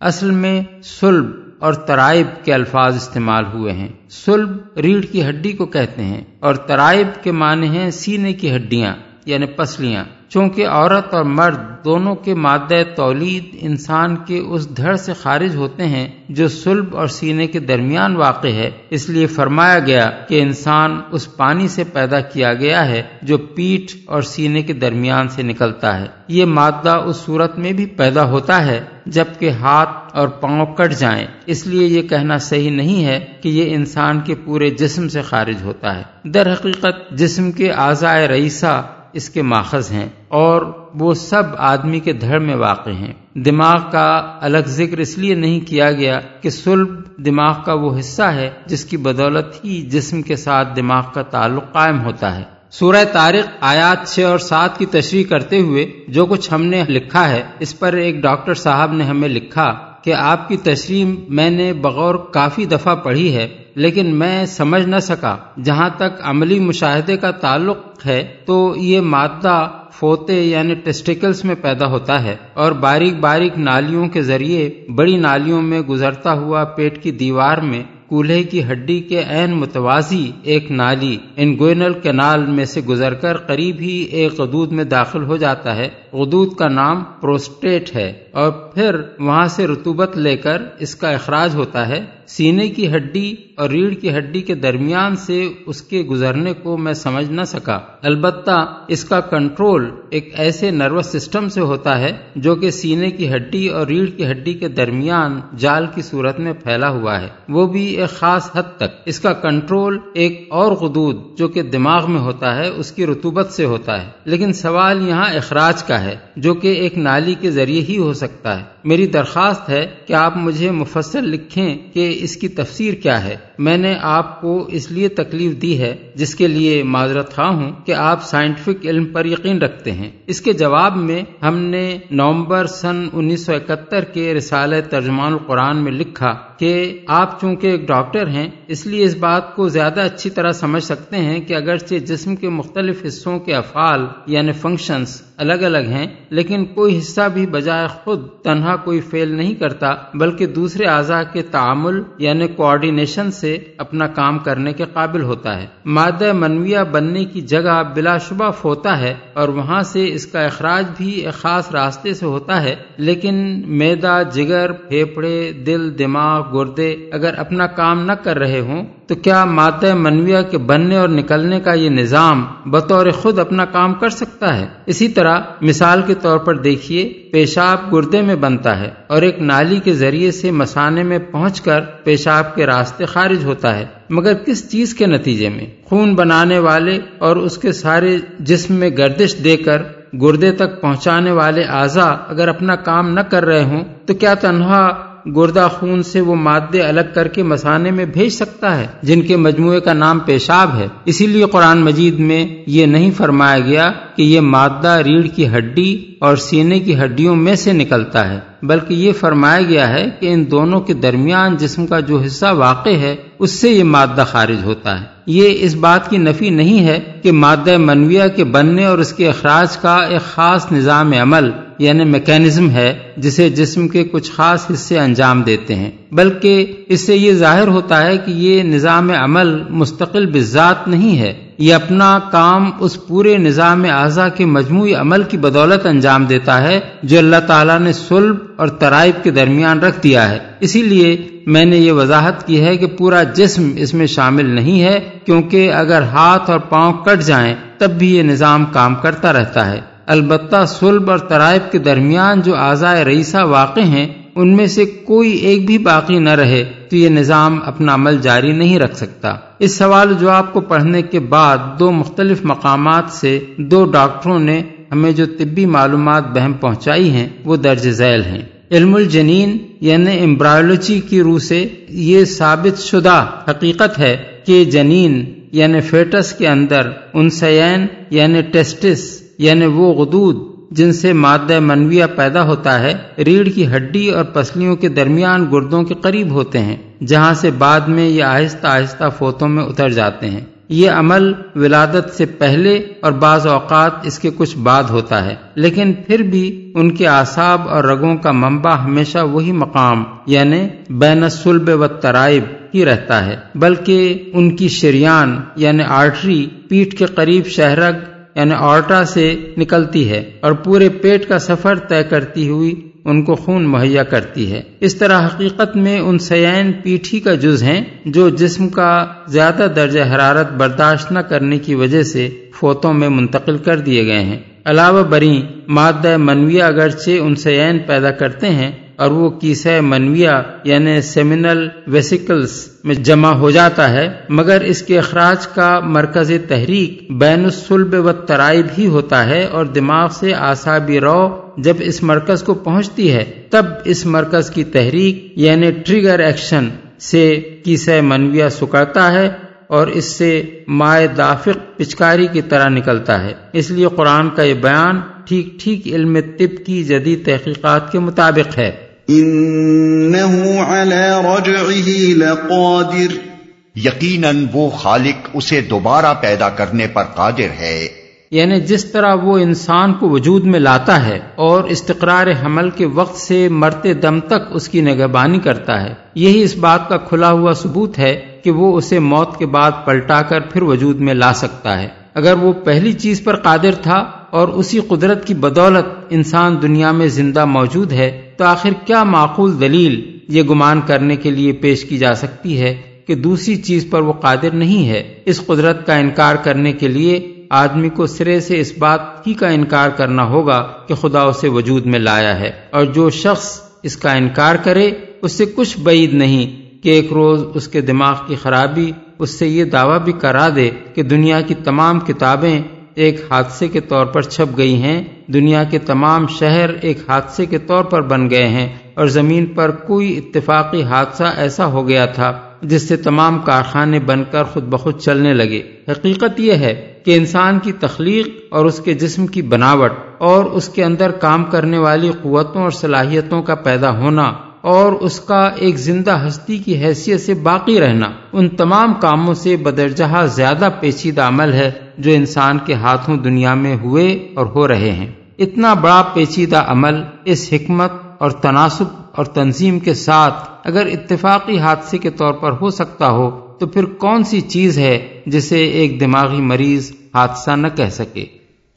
اصل 0.00 0.30
میں 0.30 0.62
سلب 0.82 1.26
اور 1.58 1.72
ترائب 1.72 2.44
کے 2.44 2.54
الفاظ 2.54 2.96
استعمال 2.96 3.44
ہوئے 3.54 3.72
ہیں۔ 3.72 3.88
سلب 4.10 4.78
ریڑھ 4.78 5.06
کی 5.12 5.28
ہڈی 5.28 5.52
کو 5.52 5.66
کہتے 5.66 6.04
ہیں 6.04 6.24
اور 6.40 6.54
ترائب 6.54 7.24
کے 7.24 7.32
معنی 7.32 7.68
ہیں 7.68 7.90
سینے 7.90 8.32
کی 8.32 8.54
ہڈیاں۔ 8.54 8.96
یعنی 9.24 9.46
پسلیاں۔ 9.46 10.04
چونکہ 10.28 10.66
عورت 10.66 11.14
اور 11.14 11.24
مرد 11.24 11.84
دونوں 11.84 12.14
کے 12.14 12.34
مادہ 12.34 12.82
تولید 12.96 13.44
انسان 13.60 14.16
کے 14.16 14.38
اس 14.38 14.76
دھڑ 14.76 14.96
سے 14.96 15.12
خارج 15.12 15.56
ہوتے 15.56 15.86
ہیں 15.86 16.08
جو 16.28 16.48
سلب 16.48 16.96
اور 16.96 17.06
سینے 17.06 17.46
کے 17.46 17.58
درمیان 17.58 18.16
واقع 18.16 18.48
ہے۔ 18.48 18.70
اس 18.90 19.08
لیے 19.08 19.26
فرمایا 19.26 19.78
گیا 19.78 20.10
کہ 20.28 20.42
انسان 20.42 21.00
اس 21.10 21.36
پانی 21.36 21.68
سے 21.68 21.84
پیدا 21.84 22.20
کیا 22.20 22.54
گیا 22.54 22.88
ہے 22.88 23.02
جو 23.22 23.38
پیٹھ 23.38 23.96
اور 24.06 24.22
سینے 24.22 24.62
کے 24.62 24.72
درمیان 24.72 25.28
سے 25.28 25.42
نکلتا 25.42 26.00
ہے۔ 26.00 26.06
یہ 26.28 26.44
مادہ 26.44 26.90
اس 26.90 27.16
صورت 27.16 27.58
میں 27.58 27.72
بھی 27.72 27.86
پیدا 27.86 28.24
ہوتا 28.24 28.66
ہے 28.66 28.80
جبکہ 29.06 29.50
ہاتھ 29.50 30.16
اور 30.16 30.28
پاؤں 30.28 30.66
کٹ 30.66 30.98
جائیں۔ 30.98 31.26
اس 31.46 31.66
لیے 31.66 31.86
یہ 31.86 32.02
کہنا 32.02 32.38
صحیح 32.38 32.70
نہیں 32.70 33.04
ہے 33.04 33.24
کہ 33.40 33.48
یہ 33.48 33.74
انسان 33.74 34.20
کے 34.20 34.34
پورے 34.44 34.70
جسم 34.70 35.08
سے 35.08 35.22
خارج 35.22 35.62
ہوتا 35.62 35.98
ہے۔ 35.98 36.02
در 36.24 36.52
حقیقت 36.52 37.10
جسم 37.10 37.52
کے 37.52 37.70
اعضاء 37.70 38.16
رئیسہ 38.16 38.82
اس 39.14 39.30
کے 39.30 39.42
ماخذ 39.42 39.92
ہیں 39.92 40.08
اور 40.28 40.62
وہ 40.94 41.14
سب 41.14 41.42
آدمی 41.58 42.00
کے 42.00 42.12
دھڑ 42.12 42.38
میں 42.38 42.54
واقع 42.54 42.90
ہیں۔ 42.90 43.12
دماغ 43.34 43.90
کا 43.90 44.38
الگ 44.40 44.66
ذکر 44.66 44.98
اس 44.98 45.18
لیے 45.18 45.34
نہیں 45.34 45.60
کیا 45.60 45.92
گیا 45.92 46.20
کہ 46.40 46.50
سلب 46.50 46.88
دماغ 47.16 47.62
کا 47.64 47.72
وہ 47.72 47.98
حصہ 47.98 48.22
ہے 48.22 48.50
جس 48.66 48.84
کی 48.84 48.96
بدولت 48.96 49.64
ہی 49.64 49.82
جسم 49.82 50.22
کے 50.22 50.36
ساتھ 50.36 50.76
دماغ 50.76 51.02
کا 51.14 51.22
تعلق 51.22 51.72
قائم 51.72 52.04
ہوتا 52.04 52.36
ہے۔ 52.36 52.42
سورہ 52.70 53.04
تاریخ 53.12 53.44
آیات 53.60 54.06
چھ 54.06 54.20
اور 54.20 54.38
سات 54.38 54.78
کی 54.78 54.86
تشریح 54.86 55.24
کرتے 55.24 55.60
ہوئے 55.60 55.90
جو 56.08 56.26
کچھ 56.26 56.54
ہم 56.54 56.62
نے 56.62 56.84
لکھا 56.88 57.28
ہے 57.28 57.42
اس 57.58 57.78
پر 57.78 57.92
ایک 57.92 58.22
ڈاکٹر 58.22 58.54
صاحب 58.54 58.92
نے 58.92 59.04
ہمیں 59.04 59.28
لکھا 59.28 59.93
کہ 60.04 60.14
آپ 60.14 60.48
کی 60.48 60.56
تشریح 60.56 61.04
میں 61.28 61.50
نے 61.50 61.72
بغور 61.72 62.14
کافی 62.14 62.64
دفعہ 62.64 62.94
پڑھی 62.94 63.34
ہے، 63.34 63.48
لیکن 63.74 64.14
میں 64.14 64.46
سمجھ 64.46 64.86
نہ 64.86 64.96
سکا۔ 64.98 65.36
جہاں 65.64 65.88
تک 65.96 66.20
عملی 66.22 66.58
مشاہدے 66.58 67.16
کا 67.16 67.30
تعلق 67.30 68.06
ہے، 68.06 68.36
تو 68.44 68.74
یہ 68.76 69.00
مادہ 69.00 69.70
فوتے 69.92 70.42
یعنی 70.42 70.74
ٹیسٹیکلز 70.74 71.44
میں 71.44 71.54
پیدا 71.62 71.86
ہوتا 71.86 72.22
ہے 72.22 72.36
اور 72.54 72.72
باریک 72.72 73.14
باریک 73.20 73.58
نالیوں 73.58 74.08
کے 74.08 74.22
ذریعے 74.22 74.70
بڑی 74.94 75.16
نالیوں 75.16 75.62
میں 75.62 75.80
گزرتا 75.80 76.32
ہوا 76.32 76.64
پیٹ 76.64 77.02
کی 77.02 77.10
دیوار 77.10 77.58
میں 77.58 77.82
کولہے 78.14 78.42
کی 78.42 78.64
ہڈی 78.64 79.00
کے 79.00 79.22
عین 79.28 79.50
متوازی 79.50 80.30
ایک 80.42 80.70
نالی 80.70 81.16
انگوینل 81.36 81.92
کینال 81.92 82.46
میں 82.46 82.64
سے 82.64 82.80
گزر 82.80 83.14
کر 83.14 83.36
قریب 83.36 83.76
ہی 83.80 83.96
ایک 84.02 84.40
غدود 84.40 84.72
میں 84.72 84.84
داخل 84.84 85.24
ہو 85.24 85.36
جاتا 85.36 85.76
ہے۔ 85.76 85.88
غدود 86.12 86.54
کا 86.54 86.68
نام 86.68 87.04
پروسٹیٹ 87.20 87.96
ہے 87.96 88.12
اور 88.32 88.50
پھر 88.50 88.96
وہاں 89.18 89.46
سے 89.46 89.66
رتوبت 89.66 90.16
لے 90.16 90.36
کر 90.36 90.62
اس 90.78 90.94
کا 90.94 91.10
اخراج 91.10 91.54
ہوتا 91.54 91.88
ہے۔ 91.88 92.04
سینے 92.26 92.68
کی 92.68 92.94
ہڈی 92.94 93.34
اور 93.56 93.70
ریڑھ 93.70 93.94
کی 93.94 94.16
ہڈی 94.16 94.40
کے 94.40 94.54
درمیان 94.54 95.16
سے 95.16 95.48
اس 95.66 95.82
کے 95.82 96.02
گزرنے 96.02 96.52
کو 96.52 96.76
میں 96.76 96.92
سمجھ 96.92 97.30
نہ 97.30 97.42
سکا۔ 97.42 97.78
البتہ 98.02 98.84
اس 98.88 99.04
کا 99.04 99.20
کنٹرول 99.20 99.90
ایک 100.10 100.34
ایسے 100.36 100.70
نروس 100.70 101.06
سسٹم 101.06 101.48
سے 101.48 101.60
ہوتا 101.60 102.00
ہے 102.00 102.12
جو 102.36 102.54
کہ 102.54 102.70
سینے 102.70 103.10
کی 103.10 103.32
ہڈی 103.32 103.68
اور 103.68 103.86
ریڑھ 103.86 104.10
کی 104.16 104.30
ہڈی 104.30 104.52
کے 104.52 104.68
درمیان 104.68 105.40
جال 105.56 105.86
کی 105.94 106.02
صورت 106.02 106.40
میں 106.40 106.52
پھیلا 106.52 106.88
ہوا 106.88 107.20
ہے۔ 107.20 107.28
وہ 107.48 107.66
بھی 107.66 108.03
ایک 108.04 108.18
خاص 108.18 108.50
حد 108.56 108.62
تک 108.76 109.02
اس 109.04 109.20
کا 109.20 109.32
کنٹرول 109.32 109.98
ایک 110.14 110.46
اور 110.50 110.72
غدود 110.72 111.38
جو 111.38 111.48
کہ 111.48 111.62
دماغ 111.62 112.10
میں 112.10 112.20
ہوتا 112.20 112.56
ہے، 112.56 112.68
اس 112.68 112.92
کی 112.92 113.06
رتوبت 113.06 113.52
سے 113.52 113.64
ہوتا 113.64 114.02
ہے۔ 114.02 114.10
لیکن 114.24 114.52
سوال 114.52 115.08
یہاں 115.08 115.34
اخراج 115.34 115.82
کا 115.82 116.04
ہے، 116.04 116.16
جو 116.36 116.54
کہ 116.54 116.68
ایک 116.68 116.98
نالی 116.98 117.34
کے 117.40 117.50
ذریعے 117.50 117.84
ہی 117.88 117.98
ہو 117.98 118.12
سکتا 118.12 118.58
ہے۔ 118.58 118.64
میری 118.84 119.06
درخواست 119.06 119.68
ہے 119.68 119.86
کہ 120.06 120.12
آپ 120.12 120.36
مجھے 120.36 120.70
مفصل 120.70 121.28
لکھیں 121.28 121.78
کہ 121.94 122.18
اس 122.20 122.36
کی 122.36 122.48
تفسیر 122.48 122.94
کیا 122.94 123.24
ہے۔ 123.24 123.36
میں 123.58 123.76
نے 123.76 123.94
آپ 124.02 124.40
کو 124.40 124.68
اس 124.70 124.92
لیے 124.92 125.08
تکلیف 125.08 125.62
دی 125.62 125.78
ہے، 125.78 125.96
جس 126.14 126.34
کے 126.34 126.46
لیے 126.46 126.82
معذرت 126.82 127.34
خواہ 127.34 127.48
ہوں، 127.48 127.72
کہ 127.84 127.92
آپ 127.92 128.24
سائنٹیفک 128.24 128.86
علم 128.86 129.04
پر 129.04 129.26
یقین 129.26 129.62
رکھتے 129.62 129.92
ہیں۔ 129.92 130.10
اس 130.26 130.40
کے 130.40 130.52
جواب 130.52 130.96
میں 130.96 131.22
ہم 131.42 131.58
نے 131.58 131.98
نومبر 132.10 132.66
سن 132.66 133.08
انیس 133.12 133.46
سو 133.46 133.52
اکہتر 133.52 134.04
کے 134.04 134.34
رسالہ 134.34 134.76
ترجمان 134.90 135.32
القرآن 135.32 135.76
میں 135.76 135.92
لکھا 135.92 136.34
کہ 136.58 136.74
آپ 137.14 137.40
چونکہ 137.40 137.66
ایک 137.66 137.86
ڈاکٹر 137.88 138.28
ہیں، 138.28 138.48
اس 138.68 138.86
لیے 138.86 139.04
اس 139.04 139.16
بات 139.16 139.54
کو 139.56 139.68
زیادہ 139.68 140.00
اچھی 140.02 140.30
طرح 140.30 140.52
سمجھ 140.54 140.82
سکتے 140.84 141.16
ہیں 141.18 141.40
کہ 141.40 141.54
اگرچہ 141.54 141.98
جسم 142.06 142.36
کے 142.36 142.48
مختلف 142.50 143.04
حصوں 143.06 143.38
کے 143.38 143.54
افعال 143.54 144.06
یعنی 144.26 144.52
فنکشنز 144.52 145.20
الگ 145.38 145.62
الگ 145.64 145.86
ہیں، 145.88 146.06
لیکن 146.30 146.64
کوئی 146.64 146.98
حصہ 146.98 147.20
بھی 147.34 147.46
بجائے 147.46 147.86
خود 147.94 148.28
تنہا 148.42 148.74
کوئی 148.76 149.00
فیل 149.00 149.34
نہیں 149.36 149.54
کرتا، 149.54 149.94
بلکہ 150.14 150.46
دوسرے 150.48 150.84
اعضاء 150.86 151.22
کے 151.32 151.42
تعامل 151.50 152.00
یعنی 152.18 152.46
کوآڈینیشن 152.48 153.30
سے 153.30 153.56
اپنا 153.78 154.06
کام 154.16 154.38
کرنے 154.38 154.72
کے 154.72 154.84
قابل 154.92 155.22
ہوتا 155.22 155.56
ہے۔ 155.56 155.66
مادہ 155.96 156.32
منویہ 156.32 156.84
بننے 156.92 157.24
کی 157.24 157.40
جگہ 157.52 157.82
بلا 157.94 158.16
شبہ 158.18 158.50
ہوتا 158.64 158.98
ہے، 159.00 159.14
اور 159.34 159.48
وہاں 159.48 159.82
سے 159.82 160.06
اس 160.12 160.26
کا 160.26 160.44
اخراج 160.44 160.84
بھی 160.96 161.10
ایک 161.10 161.34
خاص 161.34 161.70
راستے 161.72 162.14
سے 162.14 162.26
ہوتا 162.26 162.62
ہے، 162.62 162.74
لیکن 162.98 163.44
میدا 163.78 164.20
جگر 164.30 164.72
پھیپڑے 164.88 165.36
دل، 165.66 165.98
دماغ 165.98 166.43
گردے 166.52 166.92
اگر 167.12 167.34
اپنا 167.36 167.66
کام 167.66 168.04
نہ 168.04 168.12
کر 168.12 168.38
رہے 168.38 168.60
ہوں، 168.60 168.84
تو 169.06 169.14
کیا 169.14 169.44
مادہ 169.44 169.94
منویہ 169.94 170.38
کے 170.50 170.58
بننے 170.58 170.96
اور 170.96 171.08
نکلنے 171.08 171.60
کا 171.60 171.72
یہ 171.72 171.90
نظام 171.90 172.46
بطور 172.66 173.06
خود 173.10 173.38
اپنا 173.38 173.64
کام 173.64 173.94
کر 173.94 174.08
سکتا 174.08 174.58
ہے؟ 174.58 174.66
اسی 174.86 175.08
طرح 175.08 175.40
مثال 175.60 176.02
کے 176.06 176.14
طور 176.14 176.38
پر 176.38 176.56
دیکھیے، 176.56 177.28
پیشاب 177.32 177.94
گردے 177.94 178.22
میں 178.22 178.36
بنتا 178.36 178.80
ہے 178.80 178.90
اور 179.06 179.22
ایک 179.22 179.40
نالی 179.40 179.80
کے 179.84 179.92
ذریعے 179.92 180.30
سے 180.30 180.50
مسانے 180.50 181.02
میں 181.02 181.18
پہنچ 181.18 181.60
کر 181.60 181.80
پیشاب 181.80 182.54
کے 182.54 182.66
راستے 182.66 183.04
خارج 183.04 183.44
ہوتا 183.44 183.76
ہے۔ 183.76 183.86
مگر 184.10 184.34
کس 184.34 184.70
چیز 184.70 184.94
کے 184.94 185.06
نتیجے 185.06 185.48
میں؟ 185.48 185.66
خون 185.84 186.14
بنانے 186.14 186.58
والے 186.58 186.98
اور 187.18 187.36
اس 187.36 187.58
کے 187.58 187.72
سارے 187.72 188.16
جسم 188.38 188.74
میں 188.74 188.90
گردش 188.90 189.34
دے 189.44 189.56
کر 189.56 189.82
گردے 190.22 190.52
تک 190.52 190.80
پہنچانے 190.80 191.32
والے 191.32 191.62
اعضا 191.62 192.04
اگر 192.04 192.48
اپنا 192.48 192.76
کام 192.76 193.10
نہ 193.14 193.20
کر 193.20 193.44
رہے 193.44 193.64
ہوں، 193.64 193.84
تو 194.06 194.14
کیا 194.14 194.34
تنہا 194.34 195.13
گردہ 195.26 195.68
خون 195.72 196.02
سے 196.02 196.20
وہ 196.20 196.34
مادے 196.34 196.80
الگ 196.80 197.12
کر 197.14 197.28
کے 197.28 197.42
مسانے 197.42 197.90
میں 197.90 198.04
بھیج 198.04 198.32
سکتا 198.32 198.76
ہے، 198.78 198.86
جن 199.02 199.22
کے 199.22 199.36
مجموعے 199.36 199.80
کا 199.80 199.92
نام 199.92 200.18
پیشاب 200.18 200.76
ہے۔ 200.76 200.86
اسی 201.04 201.26
لیے 201.26 201.44
قرآن 201.44 201.78
مجید 201.78 202.18
میں 202.18 202.46
یہ 202.66 202.86
نہیں 202.86 203.10
فرمایا 203.10 203.60
گیا 203.60 203.92
کہ 204.16 204.22
یہ 204.22 204.40
مادہ 204.40 205.00
ریڑھ 205.06 205.28
کی 205.28 205.46
ہڈی 205.48 206.04
اور 206.18 206.36
سینے 206.36 206.80
کی 206.80 206.98
ہڈیوں 207.00 207.36
میں 207.36 207.54
سے 207.54 207.72
نکلتا 207.72 208.28
ہے، 208.30 208.38
بلکہ 208.62 208.94
یہ 208.94 209.12
فرمایا 209.12 209.62
گیا 209.62 209.88
ہے 209.88 210.08
کہ 210.20 210.32
ان 210.32 210.44
دونوں 210.50 210.80
کے 210.80 210.94
درمیان 210.94 211.56
جسم 211.56 211.86
کا 211.86 212.00
جو 212.00 212.20
حصہ 212.26 212.52
واقع 212.56 212.90
ہے 212.90 213.16
اس 213.38 213.50
سے 213.50 213.70
یہ 213.70 213.84
مادہ 213.84 214.24
خارج 214.30 214.64
ہوتا 214.64 215.00
ہے۔ 215.00 215.14
یہ 215.26 215.54
اس 215.60 215.74
بات 215.74 216.10
کی 216.10 216.16
نفی 216.16 216.50
نہیں 216.50 216.86
ہے 216.86 217.00
کہ 217.22 217.32
مادہ 217.32 217.76
منویہ 217.76 218.22
کے 218.36 218.44
بننے 218.44 218.84
اور 218.84 218.98
اس 218.98 219.12
کے 219.12 219.28
اخراج 219.28 219.76
کا 219.76 219.96
ایک 219.96 220.22
خاص 220.22 220.72
نظام 220.72 221.12
عمل 221.12 221.50
یعنی 221.78 222.04
میکینزم 222.04 222.70
ہے، 222.70 222.98
جسے 223.16 223.50
جسم 223.50 223.88
کے 223.88 224.04
کچھ 224.04 224.32
خاص 224.32 224.70
حصے 224.70 224.98
انجام 224.98 225.42
دیتے 225.42 225.74
ہیں۔ 225.74 225.90
بلکہ 226.12 226.72
اس 226.88 227.06
سے 227.06 227.16
یہ 227.16 227.32
ظاہر 227.32 227.68
ہوتا 227.68 228.06
ہے 228.06 228.18
کہ 228.18 228.30
یہ 228.30 228.62
نظام 228.62 229.10
عمل 229.10 229.62
مستقل 229.70 230.26
بذات 230.26 230.88
نہیں 230.88 231.18
ہے۔ 231.18 231.44
یہ 231.58 231.74
اپنا 231.74 232.18
کام 232.30 232.70
اس 232.78 233.06
پورے 233.06 233.38
نظام 233.38 233.84
اعضا 233.90 234.28
کے 234.28 234.44
مجموعی 234.44 234.94
عمل 234.94 235.22
کی 235.22 235.36
بدولت 235.36 235.86
انجام 235.86 236.24
دیتا 236.24 236.62
ہے، 236.62 236.80
جو 237.02 237.18
اللہ 237.18 237.36
تعالیٰ 237.46 237.80
نے 237.80 237.92
سلب 237.92 238.36
اور 238.56 238.68
ترائب 238.68 239.24
کے 239.24 239.30
درمیان 239.30 239.80
رکھ 239.80 240.02
دیا 240.02 240.30
ہے۔ 240.30 240.38
اسی 240.60 240.82
لیے 240.82 241.33
میں 241.46 241.64
نے 241.64 241.76
یہ 241.76 241.92
وضاحت 241.92 242.46
کی 242.46 242.64
ہے 242.64 242.76
کہ 242.76 242.86
پورا 242.86 243.22
جسم 243.22 243.70
اس 243.76 243.94
میں 243.94 244.06
شامل 244.06 244.46
نہیں 244.46 244.82
ہے، 244.82 245.00
کیونکہ 245.24 245.72
اگر 245.72 246.02
ہاتھ 246.02 246.50
اور 246.50 246.60
پاؤں 246.60 246.92
کٹ 246.92 247.22
جائیں، 247.22 247.54
تب 247.78 247.90
بھی 247.90 248.16
یہ 248.16 248.22
نظام 248.22 248.64
کام 248.64 248.94
کرتا 248.94 249.32
رہتا 249.32 249.72
ہے۔ 249.72 249.80
البتہ 250.06 250.64
سلب 250.68 251.10
اور 251.10 251.18
ترائب 251.18 251.72
کے 251.72 251.78
درمیان 251.78 252.40
جو 252.40 252.56
اعضائے 252.56 253.04
رئیسہ 253.04 253.36
واقع 253.36 253.80
ہیں، 253.80 254.06
ان 254.34 254.56
میں 254.56 254.66
سے 254.66 254.84
کوئی 254.84 255.30
ایک 255.30 255.66
بھی 255.66 255.78
باقی 255.78 256.18
نہ 256.18 256.30
رہے، 256.30 256.64
تو 256.90 256.96
یہ 256.96 257.08
نظام 257.08 257.58
اپنا 257.66 257.94
عمل 257.94 258.18
جاری 258.22 258.52
نہیں 258.52 258.78
رکھ 258.78 258.96
سکتا۔ 258.96 259.34
اس 259.58 259.78
سوال 259.78 260.14
جواب 260.20 260.52
کو 260.52 260.60
پڑھنے 260.60 261.02
کے 261.02 261.20
بعد 261.20 261.58
دو 261.78 261.92
مختلف 261.92 262.40
مقامات 262.44 263.04
سے 263.10 263.38
دو 263.56 263.84
ڈاکٹروں 263.84 264.38
نے 264.38 264.62
ہمیں 264.92 265.12
جو 265.12 265.26
طبی 265.26 265.66
معلومات 265.66 266.24
بہم 266.28 266.52
پہنچائی 266.52 267.10
ہیں، 267.10 267.28
وہ 267.44 267.56
درج 267.56 267.90
ذیل 267.90 268.22
ہیں۔ 268.24 268.42
علم 268.70 268.94
الجنین 268.94 269.58
یعنی 269.84 270.18
امبرائولوجی 270.18 271.00
کی 271.00 271.22
روح 271.22 271.38
سے 271.38 271.68
یہ 271.88 272.24
ثابت 272.24 272.80
شدہ 272.80 273.26
حقیقت 273.50 273.98
ہے 273.98 274.16
کہ 274.46 274.64
جنین 274.64 275.24
یعنی 275.52 275.80
فیٹس 275.80 276.32
کے 276.32 276.48
اندر 276.48 276.90
انسین 277.14 277.86
یعنی 278.10 278.42
ٹیسٹس 278.42 279.22
یعنی 279.38 279.66
وہ 279.66 279.92
غدود 279.94 280.54
جن 280.70 280.92
سے 280.92 281.12
مادہ 281.12 281.60
منویہ 281.60 282.04
پیدا 282.16 282.42
ہوتا 282.42 282.80
ہے، 282.80 282.92
ریڑھ 283.18 283.48
کی 283.54 283.66
ہڈی 283.66 284.08
اور 284.10 284.24
پسلیوں 284.24 284.76
کے 284.76 284.88
درمیان 284.88 285.46
گردوں 285.52 285.82
کے 285.82 285.94
قریب 285.94 286.30
ہوتے 286.30 286.58
ہیں، 286.58 286.76
جہاں 287.06 287.34
سے 287.34 287.50
بعد 287.50 287.80
میں 287.80 288.08
یہ 288.08 288.22
آہستہ 288.22 288.66
آہستہ 288.66 289.04
فوتوں 289.18 289.48
میں 289.48 289.64
اتر 289.64 289.90
جاتے 289.90 290.30
ہیں۔ 290.30 290.40
یہ 290.68 290.90
عمل 290.90 291.32
ولادت 291.56 292.12
سے 292.16 292.26
پہلے 292.26 292.74
اور 293.00 293.12
بعض 293.12 293.46
اوقات 293.46 294.06
اس 294.06 294.18
کے 294.18 294.30
کچھ 294.36 294.56
بعد 294.58 294.84
ہوتا 294.90 295.24
ہے، 295.24 295.34
لیکن 295.54 295.92
پھر 296.06 296.22
بھی 296.22 296.72
ان 296.74 296.94
کے 296.94 297.06
اعصاب 297.08 297.68
اور 297.68 297.84
رگوں 297.84 298.16
کا 298.16 298.32
منبع 298.32 298.74
ہمیشہ 298.74 299.18
وہی 299.18 299.52
مقام 299.52 300.04
یعنی 300.26 300.66
بین 300.90 301.28
سلب 301.28 301.70
و 301.80 301.86
ترائب 301.86 302.44
ہی 302.74 302.84
رہتا 302.84 303.24
ہے، 303.26 303.36
بلکہ 303.54 304.30
ان 304.32 304.54
کی 304.56 304.68
شریان 304.68 305.38
یعنی 305.56 305.82
آرٹری 305.88 306.46
پیٹ 306.68 306.98
کے 306.98 307.06
قریب 307.06 307.46
شہرگ 307.46 308.02
یعنی 308.34 308.54
آرٹا 308.58 309.04
سے 309.04 309.34
نکلتی 309.56 310.08
ہے 310.10 310.22
اور 310.40 310.52
پورے 310.52 310.88
پیٹ 310.88 311.28
کا 311.28 311.38
سفر 311.38 311.78
طے 311.88 312.02
کرتی 312.04 312.48
ہوئی 312.48 312.74
ان 313.04 313.22
کو 313.22 313.34
خون 313.34 313.62
مہیا 313.62 314.02
کرتی 314.02 314.52
ہے۔ 314.52 314.62
اس 314.80 314.94
طرح 314.94 315.26
حقیقت 315.26 315.76
میں 315.76 315.98
ان 315.98 316.18
سیائن 316.18 316.72
پیٹھی 316.72 317.20
کا 317.20 317.34
جز 317.34 317.62
ہیں 317.62 317.84
جو 318.04 318.28
جسم 318.28 318.68
کا 318.68 319.06
زیادہ 319.26 319.66
درجہ 319.76 320.00
حرارت 320.00 320.52
برداشت 320.52 321.12
نہ 321.12 321.18
کرنے 321.18 321.58
کی 321.58 321.74
وجہ 321.74 322.02
سے 322.02 322.28
فوتوں 322.60 322.92
میں 322.92 323.08
منتقل 323.08 323.58
کر 323.58 323.76
دیے 323.76 324.06
گئے 324.06 324.20
ہیں۔ 324.20 324.38
علاوہ 324.64 325.02
بری 325.02 325.42
مادہ 325.68 326.16
منویہ 326.16 326.62
اگرچہ 326.62 327.10
ان 327.10 327.34
سیائن 327.34 327.78
پیدا 327.86 328.10
کرتے 328.10 328.48
ہیں 328.48 328.72
اور 328.96 329.10
وہ 329.10 329.30
کیسہ 329.30 329.80
منویا 329.80 330.42
یعنی 330.64 331.00
سیمینل 331.00 331.68
ویسیکلز 331.86 332.68
میں 332.84 332.94
جمع 332.94 333.28
ہو 333.28 333.50
جاتا 333.50 333.90
ہے، 333.90 334.08
مگر 334.28 334.60
اس 334.60 334.82
کے 334.82 334.98
اخراج 334.98 335.46
کا 335.46 335.80
مرکز 335.80 336.32
تحریک 336.48 337.10
بین 337.10 337.44
السلب 337.44 338.06
و 338.06 338.12
ترائب 338.12 338.66
ہی 338.78 338.86
ہوتا 338.86 339.26
ہے 339.26 339.44
اور 339.44 339.64
دماغ 339.64 340.08
سے 340.08 340.34
آسابی 340.34 341.00
رو 341.00 341.40
جب 341.58 341.74
اس 341.80 342.02
مرکز 342.02 342.42
کو 342.42 342.54
پہنچتی 342.54 343.12
ہے، 343.12 343.24
تب 343.50 343.64
اس 343.84 344.06
مرکز 344.06 344.50
کی 344.50 344.64
تحریک 344.64 345.32
یعنی 345.36 345.70
ٹریگر 345.70 346.18
ایکشن 346.18 346.68
سے 347.00 347.40
کیسہ 347.64 348.00
منویا 348.02 348.48
سکڑتا 348.50 349.12
ہے 349.12 349.30
اور 349.66 349.86
اس 349.86 350.04
سے 350.04 350.50
مائع 350.68 351.06
دافق 351.16 351.78
پچکاری 351.78 352.26
کی 352.26 352.42
طرح 352.42 352.68
نکلتا 352.68 353.24
ہے۔ 353.24 353.32
اس 353.52 353.70
لیے 353.70 353.86
قرآن 353.96 354.30
کا 354.30 354.42
یہ 354.42 354.54
بیان 354.54 355.00
ٹھیک 355.24 355.60
ٹھیک 355.60 355.86
علم 355.86 356.18
طب 356.20 356.66
کی 356.66 356.84
جدید 356.84 357.26
تحقیقات 357.26 357.92
کے 357.92 357.98
مطابق 357.98 358.58
ہے۔ 358.58 358.83
انه 359.08 360.42
على 360.66 361.12
رجعه 361.24 361.92
لقادر۔ 362.16 363.34
یقیناً 363.76 364.46
وہ 364.52 364.70
خالق 364.70 365.28
اسے 365.34 365.60
دوبارہ 365.60 366.14
پیدا 366.20 366.48
کرنے 366.48 366.86
پر 366.86 367.02
قادر 367.04 367.60
ہے۔ 367.60 367.88
یعنی 368.30 368.60
جس 368.60 368.84
طرح 368.84 369.14
وہ 369.14 369.38
انسان 369.38 369.94
کو 369.94 370.08
وجود 370.08 370.44
میں 370.44 370.60
لاتا 370.60 371.06
ہے 371.06 371.18
اور 371.34 371.64
استقرار 371.64 372.26
حمل 372.44 372.70
کے 372.70 372.86
وقت 372.86 373.16
سے 373.16 373.48
مرتے 373.48 373.94
دم 373.94 374.20
تک 374.20 374.42
اس 374.50 374.68
کی 374.68 374.80
نگہبانی 374.80 375.38
کرتا 375.38 375.82
ہے۔ 375.82 375.94
یہی 376.14 376.42
اس 376.42 376.56
بات 376.56 376.88
کا 376.88 376.96
کھلا 376.96 377.30
ہوا 377.30 377.52
ثبوت 377.52 377.98
ہے 377.98 378.20
کہ 378.44 378.50
وہ 378.50 378.76
اسے 378.76 378.98
موت 378.98 379.38
کے 379.38 379.46
بعد 379.46 379.72
پلٹا 379.84 380.22
کر 380.22 380.40
پھر 380.40 380.62
وجود 380.62 381.00
میں 381.00 381.14
لا 381.14 381.32
سکتا 381.32 381.82
ہے۔ 381.82 382.03
اگر 382.16 382.34
وہ 382.42 382.52
پہلی 382.64 382.92
چیز 382.94 383.22
پر 383.24 383.36
قادر 383.42 383.74
تھا 383.82 383.98
اور 384.30 384.48
اسی 384.50 384.80
قدرت 384.88 385.26
کی 385.26 385.34
بدولت 385.36 385.86
انسان 386.10 386.56
دنیا 386.62 386.90
میں 386.92 387.06
زندہ 387.10 387.44
موجود 387.48 387.92
ہے، 387.92 388.10
تو 388.36 388.44
آخر 388.44 388.72
کیا 388.86 389.02
معقول 389.06 389.60
دلیل 389.60 390.00
یہ 390.28 390.42
گمان 390.42 390.80
کرنے 390.86 391.16
کے 391.16 391.30
لیے 391.30 391.52
پیش 391.60 391.84
کی 391.84 391.98
جا 391.98 392.14
سکتی 392.14 392.60
ہے 392.60 392.74
کہ 393.06 393.14
دوسری 393.16 393.56
چیز 393.62 393.86
پر 393.90 394.02
وہ 394.02 394.12
قادر 394.20 394.54
نہیں 394.54 394.88
ہے؟ 394.88 395.02
اس 395.26 395.40
قدرت 395.46 395.86
کا 395.86 395.96
انکار 395.96 396.36
کرنے 396.44 396.72
کے 396.72 396.88
لیے 396.88 397.18
آدمی 397.54 397.88
کو 397.88 398.06
سرے 398.06 398.38
سے 398.40 398.60
اس 398.60 398.72
بات 398.78 399.26
ہی 399.26 399.34
کا 399.34 399.48
انکار 399.48 399.90
کرنا 399.96 400.24
ہوگا 400.28 400.60
کہ 400.88 400.94
خدا 400.94 401.22
اسے 401.22 401.48
وجود 401.48 401.86
میں 401.86 401.98
لایا 401.98 402.38
ہے، 402.40 402.50
اور 402.70 402.84
جو 402.94 403.08
شخص 403.12 403.48
اس 403.82 403.96
کا 403.96 404.12
انکار 404.12 404.56
کرے، 404.64 404.90
اس 405.22 405.32
سے 405.32 405.44
کچھ 405.54 405.78
بعید 405.80 406.14
نہیں 406.14 406.62
کہ 406.84 406.90
ایک 406.90 407.12
روز 407.12 407.44
اس 407.54 407.68
کے 407.68 407.80
دماغ 407.80 408.14
کی 408.26 408.34
خرابی 408.34 408.92
اس 409.18 409.38
سے 409.38 409.48
یہ 409.48 409.64
دعویٰ 409.64 409.98
بھی 409.98 410.12
کرا 410.12 410.48
دے 410.56 410.70
کہ 410.94 411.02
دنیا 411.02 411.40
کی 411.40 411.54
تمام 411.54 412.00
کتابیں 412.00 412.62
ایک 412.94 413.20
حادثے 413.30 413.68
کے 413.68 413.80
طور 413.80 414.06
پر 414.06 414.22
چھپ 414.22 414.56
گئی 414.56 414.74
ہیں، 414.82 415.04
دنیا 415.26 415.64
کے 415.64 415.78
تمام 415.78 416.26
شہر 416.26 416.70
ایک 416.80 416.98
حادثے 417.08 417.46
کے 417.46 417.58
طور 417.58 417.84
پر 417.84 418.02
بن 418.02 418.30
گئے 418.30 418.48
ہیں 418.48 418.68
اور 418.94 419.06
زمین 419.06 419.46
پر 419.46 419.70
کوئی 419.70 420.18
اتفاقی 420.18 420.82
حادثہ 420.82 421.24
ایسا 421.36 421.66
ہو 421.66 421.88
گیا 421.88 422.06
تھا 422.06 422.32
جس 422.62 422.88
سے 422.88 422.96
تمام 422.96 423.38
کارخانے 423.38 423.98
بن 423.98 424.24
کر 424.30 424.44
خود 424.44 424.64
بخود 424.64 425.00
چلنے 425.00 425.34
لگے۔ 425.34 425.62
حقیقت 425.88 426.40
یہ 426.40 426.52
ہے 426.52 426.94
کہ 427.04 427.16
انسان 427.16 427.58
کی 427.58 427.72
تخلیق 427.72 428.28
اور 428.50 428.64
اس 428.64 428.80
کے 428.80 428.94
جسم 428.94 429.26
کی 429.26 429.42
بناوٹ 429.42 429.92
اور 430.18 430.44
اس 430.44 430.68
کے 430.68 430.84
اندر 430.84 431.10
کام 431.10 431.44
کرنے 431.44 431.78
والی 431.78 432.10
قوتوں 432.22 432.62
اور 432.62 432.70
صلاحیتوں 432.70 433.42
کا 433.42 433.54
پیدا 433.54 433.90
ہونا 433.90 434.32
اور 434.64 434.92
اس 434.92 435.20
کا 435.20 435.50
ایک 435.56 435.76
زندہ 435.76 436.26
ہستی 436.26 436.58
کی 436.58 436.76
حیثیت 436.76 437.20
سے 437.20 437.34
باقی 437.34 437.80
رہنا۔ 437.80 438.06
ان 438.32 438.48
تمام 438.48 438.94
کاموں 438.94 439.34
سے 439.34 439.56
بدرجہ 439.56 440.26
زیادہ 440.26 440.68
پیچیدہ 440.80 441.22
عمل 441.22 441.52
ہے 441.52 441.70
جو 441.98 442.12
انسان 442.12 442.58
کے 442.66 442.74
ہاتھوں 442.74 443.16
دنیا 443.16 443.54
میں 443.54 443.76
ہوئے 443.76 444.28
اور 444.34 444.46
ہو 444.46 444.68
رہے 444.68 444.92
ہیں۔ 444.92 445.06
اتنا 445.38 445.74
بڑا 445.74 446.04
پیچیدہ 446.14 446.64
عمل 446.66 446.94
اس 447.24 447.48
حکمت 447.52 447.92
اور 448.18 448.30
تناسب 448.30 448.84
اور 449.12 449.24
تنظیم 449.24 449.78
کے 449.78 449.94
ساتھ 449.94 450.48
اگر 450.64 450.86
اتفاقی 450.86 451.58
حادثے 451.58 451.98
کے 451.98 452.10
طور 452.10 452.32
پر 452.32 452.52
ہو 452.52 452.70
سکتا 452.70 453.10
ہو، 453.10 453.56
تو 453.60 453.66
پھر 453.66 453.84
کون 453.84 454.24
سی 454.24 454.40
چیز 454.40 454.78
ہے 454.78 455.20
جسے 455.26 455.64
ایک 455.64 456.00
دماغی 456.00 456.36
مریض 456.36 456.92
حادثہ 457.14 457.50
نہ 457.50 457.66
کہہ 457.76 457.92
سکے؟ 457.92 458.24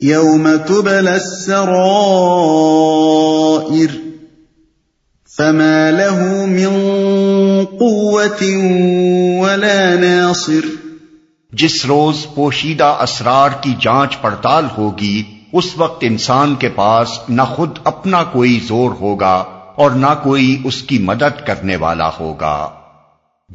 يوم 0.03 0.47
تبل 0.67 1.07
السرائر 1.07 4.06
فما 5.37 5.89
له 5.89 6.45
من 6.45 6.75
قوة 7.79 8.45
ولا 9.39 9.95
ناصر 9.99 10.65
جس 11.51 11.85
روز 11.85 12.25
پوشیدہ 12.35 12.97
اسرار 12.99 13.49
کی 13.61 13.73
جانچ 13.79 14.21
پڑتال 14.21 14.65
ہوگی 14.77 15.23
اس 15.53 15.77
وقت 15.77 16.03
انسان 16.07 16.55
کے 16.55 16.69
پاس 16.69 17.29
نہ 17.29 17.41
خود 17.41 17.79
اپنا 17.83 18.23
کوئی 18.23 18.59
زور 18.59 18.91
ہوگا 18.91 19.43
اور 19.75 19.91
نہ 19.91 20.13
کوئی 20.23 20.61
اس 20.63 20.81
کی 20.81 20.99
مدد 20.99 21.45
کرنے 21.45 21.75
والا 21.75 22.09
ہوگا۔ 22.19 22.69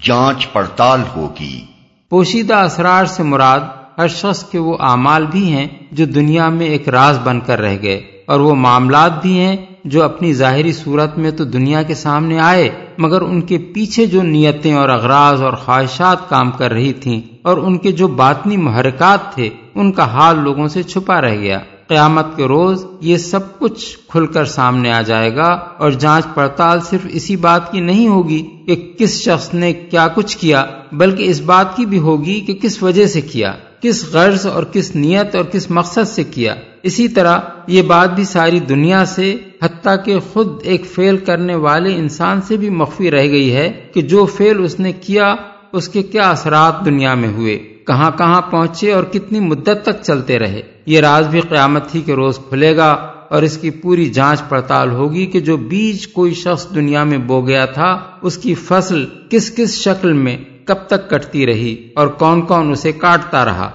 جانچ 0.03 0.53
پڑتال 0.53 1.01
ہوگی۔ 1.17 1.67
پوشیدہ 2.11 2.55
اسرار 2.55 3.05
سے 3.05 3.23
مراد 3.23 3.61
ہر 3.99 4.09
شخص 4.09 4.45
کے 4.45 4.59
وہ 4.59 4.77
اعمال 4.81 5.27
بھی 5.27 5.53
ہیں 5.53 5.67
جو 5.93 6.05
دنیا 6.05 6.49
میں 6.49 6.67
ایک 6.67 6.89
راز 6.89 7.19
بن 7.25 7.41
کر 7.41 7.61
رہ 7.61 7.77
گئے 7.83 8.01
اور 8.27 8.41
وہ 8.41 8.55
معاملات 8.55 9.23
بھی 9.23 9.39
ہیں 9.39 9.57
جو 9.85 10.03
اپنی 10.05 10.33
ظاہری 10.33 10.73
صورت 10.73 11.19
میں 11.19 11.31
تو 11.31 11.45
دنیا 11.45 11.83
کے 11.83 11.95
سامنے 11.95 12.39
آئے، 12.41 12.69
مگر 12.99 13.21
ان 13.21 13.41
کے 13.41 13.59
پیچھے 13.59 14.07
جو 14.07 14.23
نیتیں 14.23 14.75
اور 14.75 14.89
اغراض 14.89 15.43
اور 15.43 15.53
خواہشات 15.53 16.29
کام 16.29 16.51
کر 16.51 16.73
رہی 16.73 16.93
تھیں 16.93 17.21
اور 17.43 17.57
ان 17.57 17.79
کے 17.79 17.93
جو 17.93 18.09
باطنی 18.09 18.57
محرکات 18.57 19.35
تھے، 19.35 19.51
ان 19.75 19.93
کا 19.93 20.13
حال 20.13 20.39
لوگوں 20.39 20.69
سے 20.69 20.83
چھپا 20.83 21.21
رہ 21.21 21.37
گیا۔ 21.37 21.59
قیامت 21.93 22.37
کے 22.37 22.45
روز 22.45 22.85
یہ 23.01 23.17
سب 23.17 23.59
کچھ 23.59 23.99
کھل 24.09 24.27
کر 24.27 24.45
سامنے 24.45 24.93
آ 24.93 25.01
جائے 25.03 25.37
گا 25.37 25.49
اور 25.79 25.91
جانچ 25.91 26.25
پڑتال 26.35 26.81
صرف 26.81 27.01
اسی 27.09 27.37
بات 27.37 27.73
کی 27.73 27.81
نہیں 27.81 28.09
ہوگی 28.09 28.43
کہ 28.67 28.95
کس 28.99 29.21
شخص 29.21 29.55
نے 29.55 29.73
کیا 29.73 30.09
کچھ 30.15 30.39
کیا، 30.39 30.65
بلکہ 30.93 31.31
اس 31.31 31.41
بات 31.41 31.77
کی 31.77 31.87
بھی 31.87 31.99
ہوگی 31.99 32.41
کہ 32.41 32.55
کس 32.55 32.83
وجہ 32.83 33.07
سے 33.07 33.21
کیا، 33.21 33.53
کس 33.81 34.13
غرض 34.13 34.47
اور 34.47 34.63
کس 34.63 34.97
نیت 34.97 35.37
اور 35.37 35.45
کس 35.45 35.71
مقصد 35.71 36.09
سے 36.09 36.25
کیا۔ 36.25 36.55
اسی 36.83 37.09
طرح 37.09 37.39
یہ 37.67 37.83
بات 37.83 38.15
بھی 38.15 38.25
ساری 38.25 38.61
دنیا 38.61 39.05
سے، 39.05 39.37
حتیٰ 39.63 39.97
کہ 40.05 40.19
خود 40.33 40.49
ایک 40.63 40.87
فیل 40.87 41.17
کرنے 41.17 41.55
والے 41.55 41.95
انسان 41.97 42.41
سے 42.43 42.57
بھی 42.57 42.71
مخفی 42.71 43.11
رہ 43.11 43.29
گئی 43.31 43.55
ہے 43.55 43.71
کہ 43.95 44.03
جو 44.03 44.27
فیل 44.27 44.65
اس 44.65 44.81
نے 44.81 44.93
کیا، 44.93 45.35
اس 45.73 45.89
کے 45.89 46.03
کیا 46.03 46.31
اثرات 46.31 46.85
دنیا 46.85 47.15
میں 47.15 47.29
ہوئے، 47.29 47.59
کہاں 47.87 48.11
کہاں 48.19 48.43
پہنچے 48.43 48.93
اور 48.93 49.05
کتنی 49.05 49.41
مدت 49.41 49.83
تک 49.83 50.03
چلتے 50.03 50.39
رہے۔ 50.39 50.63
یہ 50.87 51.01
راز 51.01 51.27
بھی 51.27 51.41
قیامت 51.41 51.95
ہی 51.95 52.01
کے 52.01 52.15
روز 52.15 52.39
کھلے 52.49 52.77
گا 52.77 53.13
اور 53.29 53.43
اس 53.43 53.59
کی 53.59 53.71
پوری 53.71 54.11
جانچ 54.11 54.43
پڑتال 54.49 54.91
ہوگی 54.91 55.27
کہ 55.27 55.41
جو 55.41 55.57
بیج 55.57 56.09
کوئی 56.09 56.35
شخص 56.35 56.67
دنیا 56.75 57.05
میں 57.05 57.19
بو 57.19 57.41
گیا 57.47 57.65
تھا، 57.65 57.99
اس 58.23 58.39
کی 58.39 58.55
فصل 58.55 59.05
کس 59.31 59.57
کس 59.57 59.75
شکل 59.75 60.13
میں 60.13 60.37
کب 60.65 60.87
تک 60.87 61.11
کٹتی 61.11 61.47
رہی 61.47 61.89
اور 61.97 62.09
کون 62.09 62.43
کون 62.43 62.71
اسے 62.71 62.93
کاٹتا 62.93 63.45
رہا۔ 63.45 63.71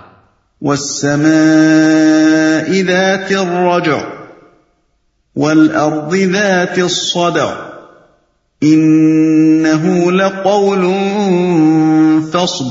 والسماء 0.61 1.25
ذات 2.87 3.31
الرجع 3.31 3.97
والأرض 5.35 6.15
ذات 6.15 6.79
الصدع 6.79 7.49
إنه 8.63 10.11
لقول 10.11 10.85
فصل 12.31 12.69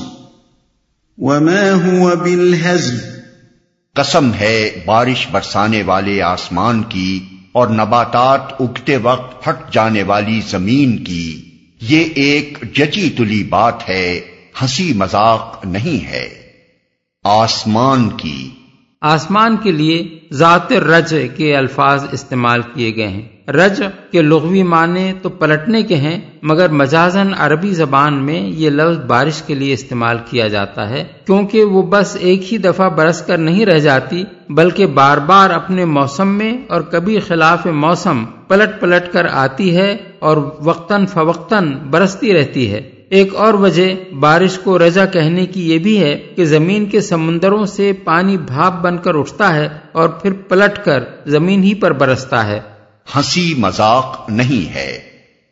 وما 1.18 1.66
هو 1.72 2.16
بالهزل 2.16 2.98
قسم 3.96 4.34
ہے 4.34 4.70
بارش 4.86 5.26
برسانے 5.30 5.82
والے 5.82 6.22
آسمان 6.22 6.82
کی 6.82 7.24
اور 7.52 7.68
نباتات 7.68 8.52
اگتے 8.52 8.96
وقت 8.96 9.44
پھٹ 9.44 9.72
جانے 9.72 10.02
والی 10.02 10.40
زمین 10.48 11.04
کی۔ 11.04 11.42
یہ 11.80 12.04
ایک 12.14 12.58
جچی 12.72 13.10
تلی 13.10 13.44
بات 13.44 13.88
ہے، 13.88 14.20
ہنسی 14.62 14.92
مذاق 14.92 15.60
نہیں 15.64 16.06
ہے۔ 16.06 16.28
آسمان 17.24 18.08
کی۔ 18.08 18.50
آسمان 19.00 19.56
کے 19.56 19.72
لیے 19.72 20.20
ذات 20.32 20.72
رج 20.72 21.16
کے 21.36 21.56
الفاظ 21.56 22.04
استعمال 22.12 22.62
کیے 22.74 22.96
گئے 22.96 23.08
ہیں۔ 23.08 23.35
رج 23.48 23.82
کے 24.10 24.22
لغوی 24.22 24.62
معنی 24.62 25.12
تو 25.22 25.28
پلٹنے 25.28 25.82
کے 25.82 25.96
ہیں، 25.96 26.20
مگر 26.42 26.68
مجازن 26.68 27.32
عربی 27.38 27.74
زبان 27.74 28.14
میں 28.26 28.40
یہ 28.40 28.70
لفظ 28.70 28.98
بارش 29.06 29.42
کے 29.42 29.54
لیے 29.54 29.72
استعمال 29.72 30.16
کیا 30.30 30.48
جاتا 30.48 30.88
ہے، 30.90 31.04
کیونکہ 31.26 31.64
وہ 31.64 31.82
بس 31.82 32.16
ایک 32.20 32.52
ہی 32.52 32.58
دفعہ 32.58 32.88
برس 32.88 33.22
کر 33.22 33.38
نہیں 33.38 33.66
رہ 33.66 33.78
جاتی، 33.78 34.24
بلکہ 34.48 34.86
بار 34.86 35.18
بار 35.18 35.50
اپنے 35.50 35.84
موسم 35.84 36.28
میں 36.28 36.52
اور 36.68 36.80
کبھی 36.80 37.20
خلاف 37.20 37.66
موسم 37.66 38.24
پلٹ 38.48 38.80
پلٹ 38.80 39.12
کر 39.12 39.26
آتی 39.32 39.76
ہے 39.76 39.96
اور 40.18 40.36
وقتاً 40.60 41.06
فوقتاً 41.06 41.72
برستی 41.90 42.32
رہتی 42.32 42.72
ہے۔ 42.72 42.80
ایک 43.10 43.34
اور 43.34 43.54
وجہ 43.54 44.14
بارش 44.14 44.58
کو 44.58 44.78
رجا 44.78 45.06
کہنے 45.06 45.46
کی 45.46 45.72
یہ 45.72 45.78
بھی 45.78 46.02
ہے 46.02 46.14
کہ 46.36 46.44
زمین 46.44 46.86
کے 46.86 47.00
سمندروں 47.00 47.64
سے 47.64 47.92
پانی 48.04 48.36
بھاپ 48.36 48.82
بن 48.82 48.98
کر 48.98 49.14
اٹھتا 49.14 49.54
ہے 49.54 49.68
اور 49.92 50.08
پھر 50.08 50.32
پلٹ 50.32 50.84
کر 50.84 51.04
زمین 51.26 51.62
ہی 51.62 51.74
پر 51.74 51.92
برستا 51.92 52.46
ہے۔ 52.46 52.60
ہنسی 53.16 53.54
مذاق 53.58 54.24
نہیں 54.28 54.74
ہے۔ 54.74 54.98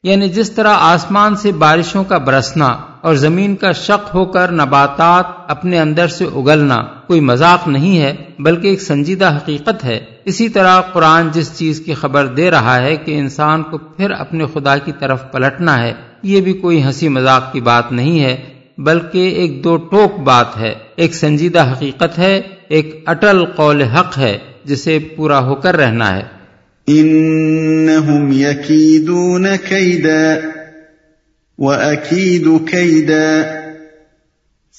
یعنی 0.02 0.28
جس 0.28 0.50
طرح 0.50 0.75
آسمان 0.80 1.37
سے 1.37 1.52
بارشوں 1.52 2.04
کا 2.04 2.18
برسنا 2.18 2.76
اور 3.00 3.14
زمین 3.14 3.56
کا 3.56 3.73
شق 3.73 4.14
ہو 4.14 4.25
کر 4.25 4.52
نباتات 4.52 5.25
اپنے 5.49 5.78
اندر 5.78 6.08
سے 6.08 6.25
اگلنا 6.25 6.76
کوئی 7.06 7.20
مذاق 7.20 7.68
نہیں 7.68 7.99
ہے، 7.99 8.14
بلکہ 8.38 8.68
ایک 8.68 8.82
سنجیدہ 8.82 9.37
حقیقت 9.37 9.84
ہے۔ 9.84 10.00
اسی 10.25 10.49
طرح 10.49 10.80
قرآن 10.80 11.30
جس 11.30 11.58
چیز 11.58 11.82
کی 11.87 11.94
خبر 11.94 12.26
دے 12.26 12.50
رہا 12.50 12.82
ہے 12.82 12.96
کہ 12.96 13.18
انسان 13.18 13.62
کو 13.62 13.78
پھر 13.78 14.11
اپنے 14.11 14.44
خدا 14.54 14.76
کی 14.76 14.92
طرف 14.99 15.32
پلٹنا 15.32 15.78
ہے، 15.78 15.92
یہ 16.23 16.40
بھی 16.40 16.52
کوئی 16.52 16.84
ہنسی 16.84 17.08
مذاق 17.08 17.52
کی 17.52 17.61
بات 17.61 17.92
نہیں 17.92 18.20
ہے، 18.20 18.37
بلکہ 18.78 19.18
ایک 19.18 19.64
دو 19.64 19.76
ٹوک 19.76 20.20
بات 20.20 20.56
ہے۔ 20.56 20.75
ایک 20.96 21.14
سنجیدہ 21.14 21.73
حقیقت 21.73 22.18
ہے، 22.18 22.40
ایک 22.68 23.02
اٹل 23.06 23.44
قول 23.44 23.82
حق 23.82 24.18
ہے، 24.18 24.38
جسے 24.64 24.99
پورا 24.99 25.38
ہو 25.38 25.54
کر 25.54 25.76
رہنا 25.76 26.16
ہے۔ 26.16 26.23
انہم 26.86 28.32
یکیدون 28.32 29.46
کیدا 29.68 30.48
وَأَكِيدُ 31.58 32.70
كَيْدًا 32.70 33.42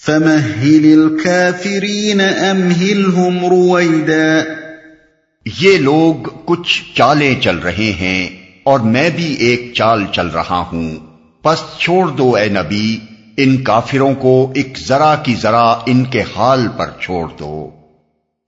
فَمَهِّلِ 0.05 0.93
الْكَافِرِينَ 0.93 2.23
أَمْهِلْهُمْ 2.23 3.49
رُوَيْدًا 3.49 4.43
یہ 5.61 5.77
لوگ 5.77 6.27
کچھ 6.45 6.83
چالیں 6.95 7.41
چل 7.41 7.57
رہے 7.57 7.93
ہیں 7.99 8.29
اور 8.63 8.79
میں 8.79 9.09
بھی 9.09 9.33
ایک 9.33 9.71
چال 9.75 10.03
چل 10.11 10.27
رہا 10.27 10.63
ہوں۔ 10.71 10.97
پس 11.43 11.79
چھوڑ 11.79 12.07
دو 12.07 12.35
اے 12.35 12.49
نبی، 12.49 12.99
ان 13.37 13.63
کافروں 13.63 14.13
کو 14.13 14.51
ایک 14.55 14.77
ذرا 14.87 15.15
کی 15.15 15.35
ذرا 15.41 15.71
ان 15.85 16.03
کے 16.03 16.21
حال 16.21 16.67
پر 16.77 16.89
چھوڑ 17.01 17.27
دو۔ 17.39 17.69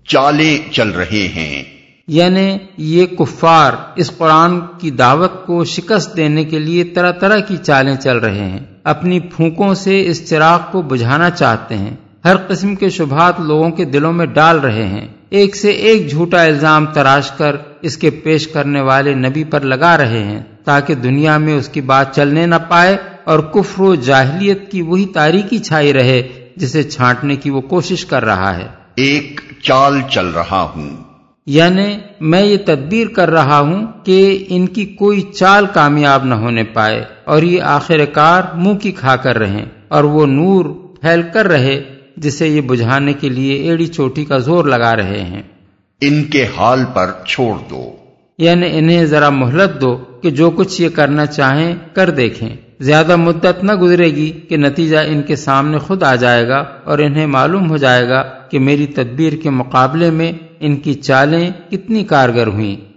چالیں 0.07 0.73
چل 0.73 0.89
رہے 0.89 1.27
ہیں۔ 1.35 1.76
یعنی 2.07 2.57
یہ 2.77 3.05
کفار 3.05 3.73
اس 3.95 4.11
قرآن 4.17 4.59
کی 4.79 4.91
دعوت 4.91 5.45
کو 5.45 5.63
شکست 5.63 6.17
دینے 6.17 6.43
کے 6.43 6.59
لیے 6.59 6.83
طرح 6.83 7.11
طرح 7.11 7.39
کی 7.39 7.57
چالیں 7.57 7.95
چل 7.95 8.17
رہے 8.17 8.49
ہیں، 8.49 8.59
اپنی 8.83 9.19
پھونکوں 9.19 9.73
سے 9.73 10.07
اس 10.07 10.29
چراغ 10.29 10.59
کو 10.71 10.81
بجھانا 10.81 11.29
چاہتے 11.29 11.77
ہیں۔ 11.77 11.95
ہر 12.25 12.35
قسم 12.47 12.75
کے 12.75 12.89
شبہات 12.89 13.39
لوگوں 13.39 13.69
کے 13.69 13.85
دلوں 13.85 14.13
میں 14.13 14.25
ڈال 14.25 14.59
رہے 14.59 14.87
ہیں۔ 14.87 15.07
ایک 15.29 15.55
سے 15.55 15.69
ایک 15.69 16.09
جھوٹا 16.09 16.43
الزام 16.43 16.85
تراش 16.85 17.31
کر 17.31 17.55
اس 17.81 17.97
کے 17.97 18.09
پیش 18.09 18.47
کرنے 18.47 18.81
والے 18.81 19.13
نبی 19.13 19.43
پر 19.43 19.61
لگا 19.61 19.97
رہے 19.97 20.23
ہیں، 20.23 20.41
تاکہ 20.63 20.95
دنیا 20.95 21.37
میں 21.37 21.57
اس 21.57 21.69
کی 21.69 21.81
بات 21.81 22.15
چلنے 22.15 22.45
نہ 22.45 22.55
پائے 22.67 22.97
اور 23.23 23.39
کفر 23.39 23.81
و 23.83 23.95
جاہلیت 23.95 24.71
کی 24.71 24.81
وہی 24.81 25.05
تاریخی 25.05 25.57
چھائی 25.57 25.93
رہے 25.93 26.21
جسے 26.55 26.83
چھانٹنے 26.83 27.35
کی 27.35 27.49
وہ 27.49 27.61
کوشش 27.61 28.05
کر 28.05 28.25
رہا 28.25 28.57
ہے۔ 28.57 28.67
ایک 28.95 29.41
چال 29.63 30.01
چل 30.11 30.27
رہا 30.27 30.61
ہوں۔ 30.75 31.06
یعنی 31.47 31.97
میں 32.19 32.43
یہ 32.43 32.57
تدبیر 32.65 33.07
کر 33.07 33.29
رہا 33.29 33.59
ہوں 33.59 33.87
کہ 34.03 34.45
ان 34.49 34.67
کی 34.67 34.85
کوئی 34.85 35.21
چال 35.21 35.65
کامیاب 35.73 36.25
نہ 36.25 36.33
ہونے 36.33 36.63
پائے 36.63 37.03
اور 37.23 37.43
یہ 37.43 37.61
آخر 37.61 38.05
کار 38.05 38.43
منہ 38.55 38.73
کی 38.73 38.91
کھا 38.91 39.15
کر 39.15 39.37
رہیں 39.37 39.65
اور 39.87 40.03
وہ 40.03 40.25
نور 40.25 40.65
پھیل 41.01 41.21
کر 41.33 41.45
رہے 41.45 41.83
جسے 42.17 42.47
یہ 42.47 42.61
بجھانے 42.61 43.13
کے 43.13 43.29
لیے 43.29 43.53
ایڑی 43.53 43.87
چوٹی 43.87 44.25
کا 44.25 44.37
زور 44.37 44.65
لگا 44.65 44.95
رہے 44.95 45.21
ہیں۔ 45.21 45.41
ان 46.01 46.23
کے 46.23 46.45
حال 46.57 46.79
پر 46.93 47.11
چھوڑ 47.25 47.55
دو۔ 47.69 47.95
یعنی 48.37 48.67
انہیں 48.71 49.05
ذرا 49.05 49.29
مہلت 49.29 49.81
دو 49.81 49.97
کہ 50.21 50.29
جو 50.29 50.51
کچھ 50.51 50.81
یہ 50.81 50.89
کرنا 50.89 51.25
چاہیں 51.25 51.75
کر 51.93 52.09
دیکھیں۔ 52.09 52.55
زیادہ 52.79 53.15
مدت 53.15 53.63
نہ 53.63 53.71
گزرے 53.71 54.05
گی 54.05 54.31
کہ 54.31 54.57
نتیجہ 54.57 54.97
ان 54.97 55.21
کے 55.21 55.35
سامنے 55.35 55.77
خود 55.77 56.03
آ 56.03 56.15
جائے 56.15 56.47
گا 56.47 56.63
اور 56.83 56.99
انہیں 56.99 57.27
معلوم 57.27 57.69
ہو 57.69 57.77
جائے 57.77 58.09
گا 58.09 58.21
کہ 58.21 58.59
میری 58.59 58.85
تدبیر 58.85 59.33
کے 59.33 59.49
مقابلے 59.49 60.11
میں 60.11 60.31
ان 60.59 60.75
کی 60.77 60.93
چالیں 60.93 61.49
کتنی 61.71 62.03
کارگر 62.03 62.47
ہوئیں۔ 62.47 62.96